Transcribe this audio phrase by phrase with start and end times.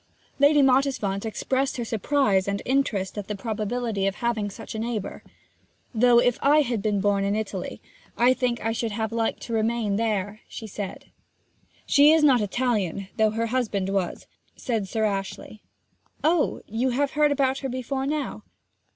[0.39, 5.21] Lady Mottisfont expressed her surprise and interest at the probability of having such a neighbour.
[5.93, 7.79] 'Though, if I had been born in Italy,
[8.17, 11.11] I think I should have liked to remain there,' she said.
[11.85, 14.25] 'She is not Italian, though her husband was,'
[14.55, 15.61] said Sir Ashley.
[16.23, 18.41] 'Oh, you have heard about her before now?'